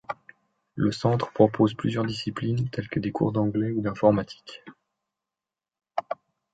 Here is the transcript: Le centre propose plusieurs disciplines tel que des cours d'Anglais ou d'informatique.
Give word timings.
Le 0.73 0.91
centre 0.91 1.31
propose 1.31 1.75
plusieurs 1.75 2.05
disciplines 2.07 2.67
tel 2.71 2.89
que 2.89 2.99
des 2.99 3.11
cours 3.11 3.31
d'Anglais 3.31 3.69
ou 3.69 3.81
d'informatique. 3.81 4.63